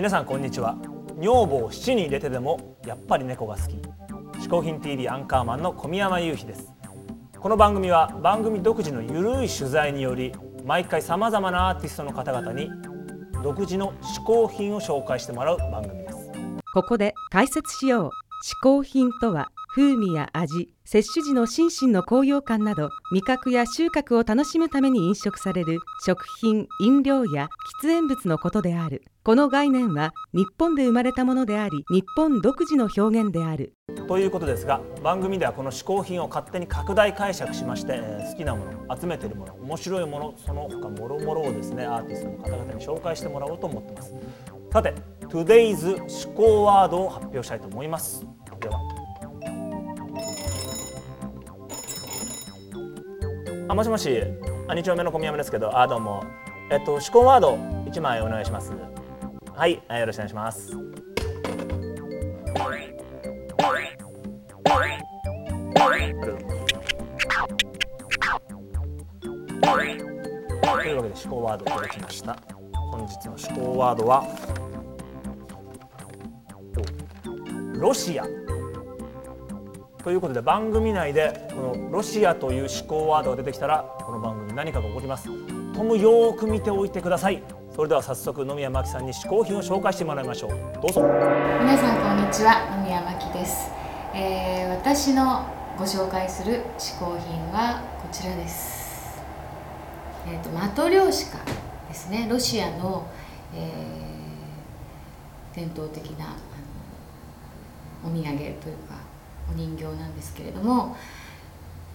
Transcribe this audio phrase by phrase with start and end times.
[0.00, 0.78] 皆さんこんにちは。
[1.18, 3.74] 女房を七に入れてでもやっぱり猫が好き。
[4.38, 6.72] 嗜好品 TV アンカーマンの小宮山雄飛です。
[7.38, 10.32] この番組は番組独自のゆるい取材により
[10.64, 12.70] 毎回さまざまなアーティストの方々に
[13.44, 16.30] 独自の嗜好品を紹介してもらう番組です。
[16.72, 18.08] ここで解説しよう。
[18.08, 18.10] 嗜
[18.62, 27.48] 好品とは風味や味摂取時の心身の高揚感など味覚や収穫を楽しむために飲食される食品飲料や
[27.82, 29.04] 喫煙物のことである。
[29.22, 33.74] この概念は日本で生まれたものであり日本独自の表現である。
[34.08, 44.14] ということですが番組ではこの嗜好品を勝手に拡大解釈しまして、えー好きなもの集めてるもの面白いものその他もろもろをですねアーティストの方々に紹介してもらおうと思ってます。
[44.72, 44.94] さて
[45.26, 48.26] Today's 思考ワードを発表したいと思います。
[53.70, 54.20] あもしもし。
[54.66, 55.78] あ2丁目の小宮山ですけど。
[55.78, 56.24] あどうも。
[56.72, 57.54] えっと思考ワード。
[57.88, 58.72] 1枚お願いします。
[59.54, 60.70] はいよろしくお願いします。
[60.70, 60.76] と
[70.82, 72.36] いうわけで思考ワードいただきました。
[72.72, 74.26] 本日の思考ワードは
[77.74, 78.39] ロシア。
[80.02, 85.24] ということで番組内でこのロシアという思考ワードが出てきたらこの番組何かが起こります。
[85.74, 87.42] ともよーく見ておいてください。
[87.74, 90.50] それでは早速野宮真紀さんに嗜好品を紹介してもらいましょう。
[90.80, 91.02] どうぞ。
[91.02, 92.76] 皆さんこんにちは。
[92.78, 93.70] 野宮真紀です、
[94.14, 95.44] えー私の
[95.76, 99.20] ご紹介する嗜好品はこちらです。
[100.26, 101.38] えっ、とマトリョーシカ
[101.88, 102.26] ですね。
[102.30, 103.06] ロシアの、
[103.54, 104.10] えー
[105.54, 106.28] 伝統的なあ
[108.06, 108.94] のお土産というか
[109.48, 110.96] お人形なんですけれども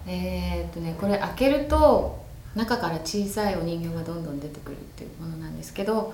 [0.08, 2.24] えっ、とねこれ開けると
[2.56, 6.14] 中から小さいお人形がどんどん出てくるっていうものなんですけど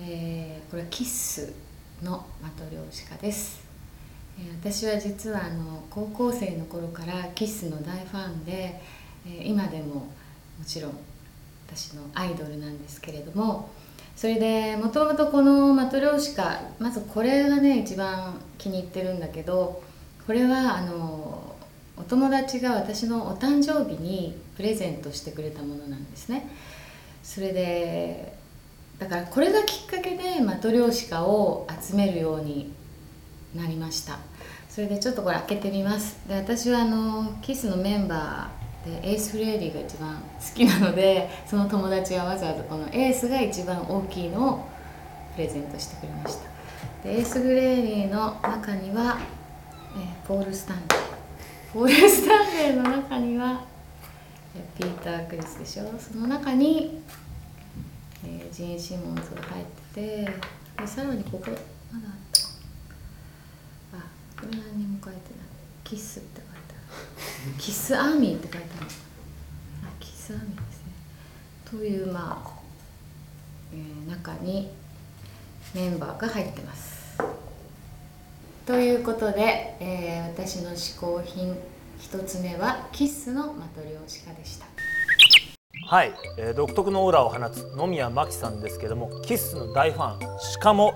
[0.00, 1.52] えーこれキッス
[2.02, 3.60] のマトリョーシカです、
[4.38, 8.80] えー私は実はあの高校生の頃からキッスの大ファンで、
[9.26, 10.06] えー今でもも
[10.64, 10.92] ちろん
[11.66, 13.70] 私のアイドルなんですけれども
[14.16, 19.82] それでもともとこのマトリョーシカまずこれがね一番気に入ってるんだけど
[20.28, 21.56] これはあの
[21.96, 26.50] お友達が私のお誕生日にプレゼントしてくれたものなんですね。
[27.22, 28.34] それで
[28.98, 32.70] だからこれがきっかけでマトリョーシカを集めるように
[33.56, 34.18] なりました。
[34.68, 36.18] それでちょっとこれ開けてみます。
[36.28, 44.68] で私はあのキスのメンバーでエース・フレーリーが一番好きなのでその友達がわざわざこのエースが一番大きいのを
[45.34, 46.50] プレゼントしてくれました。
[47.08, 49.18] でエース・フレーリーの中には、
[49.96, 50.98] えーポール・スタンレー。
[51.72, 53.64] ポール・スタンレーの中には
[54.54, 55.84] えーピーター・クリスでしょ。
[55.98, 57.00] その中に
[58.24, 60.30] えージン・シモンズが入ってて
[60.80, 61.44] でさらにここ
[61.92, 62.14] まだあっ
[63.90, 63.98] た。
[63.98, 64.00] あ
[64.40, 65.20] これ何にも書いてない。
[65.84, 67.54] キスって書いてある。
[67.58, 68.86] キスアーミーって書いてある
[69.84, 70.92] あキスアーミーですね。
[71.64, 72.50] というまあ、
[73.72, 74.70] えー中に
[75.74, 76.97] メンバーが入ってます
[78.68, 81.56] ということで、えー私の嗜好品
[81.98, 84.66] 一つ目はキッスのマトリョーシカでした。
[85.86, 90.92] はい、えー独特のオーラを放つ野宮真紀さんですけどもキスの大ファンしかも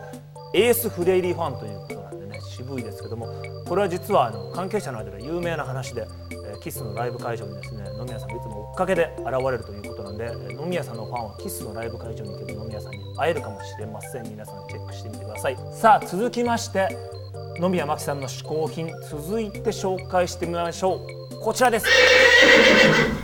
[0.54, 3.26] エース・フレイリーファンということなんでね渋いですけども
[3.66, 14.28] これは実はあの関係者の間で有名な話で、えーキスのライブ会場にですね野宮さんがいつも追っかけで現れるということなんでえー野宮さんのファンはキスのライブ会場に行けば野宮さんに会えるかもしれません。
[14.28, 15.56] 皆さんチェックしてみてください。
[15.72, 17.21] さあ続きまして
[17.58, 21.40] 野宮真紀さんの嗜好品続いて紹介してみましょう。
[21.40, 21.86] こちらです。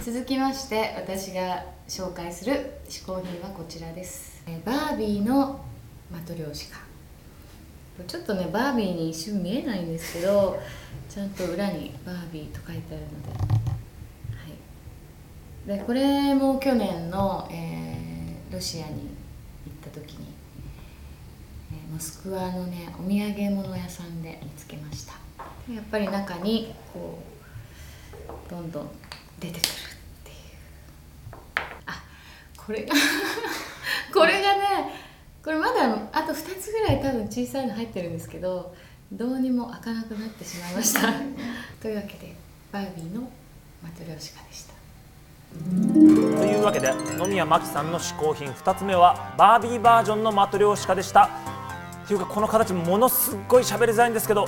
[0.04, 4.42] 続きまして私が紹介する嗜好品はこちらです。
[4.64, 5.60] バービーの
[6.12, 6.78] マトリョーシカ。
[8.06, 10.60] ちょっとねバービーに一瞬見えないんですけど
[11.08, 13.22] ちゃんと裏にバービーと書いてあるの
[15.66, 17.98] で,、はい、でこれも去年の、えー
[18.50, 19.00] ロシアに行っ
[19.82, 20.26] た時に、
[21.92, 25.14] モスクワのねお土産物屋さんで見つけました。
[25.66, 27.18] でやっぱり中にこ
[28.46, 28.90] うどんどん
[29.40, 29.70] 出てくるっ
[30.24, 30.36] ていう。
[31.86, 32.02] あ
[32.56, 32.94] これが
[34.12, 34.92] これがね
[35.42, 38.74] これまだあと2つぐらい多分小さいの入ってるんですけど
[39.10, 41.12] どうにも開かなくなってしまいました。
[41.80, 42.34] というわけで
[42.70, 43.22] バービーの
[43.82, 44.74] マトリョーシカでした。
[45.50, 51.57] というわけで野宮真紀さんの嗜好品2つ目はバービーバージョンのマトリョーシカでした
[52.08, 54.46] ていうかこの形ものすごい喋りづらいんですけど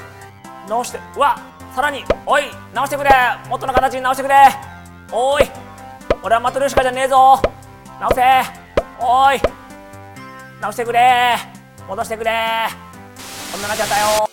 [0.67, 1.39] 直してうわ
[1.75, 3.11] さらにおい直してくれ
[3.51, 4.35] 元の形に直してくれ
[5.12, 5.43] おい
[6.23, 7.41] 俺はマトリョーシカじゃねえぞ
[8.01, 8.23] 直せ
[8.99, 9.41] おい
[10.61, 11.37] 直してくれ
[11.87, 12.31] 戻してくれ
[13.53, 14.30] こんななっちゃったよ。